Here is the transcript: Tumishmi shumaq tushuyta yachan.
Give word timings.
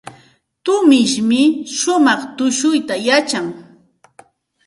Tumishmi 0.63 1.41
shumaq 1.77 2.21
tushuyta 2.35 2.95
yachan. 3.07 3.47